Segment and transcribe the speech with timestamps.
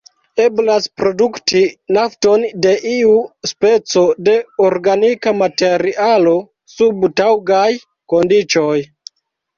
[0.43, 1.59] Eblas produkti
[1.97, 3.13] nafton de iu
[3.51, 4.35] speco de
[4.69, 6.35] organika materialo
[6.79, 7.69] sub taŭgaj
[8.15, 8.77] kondiĉoj.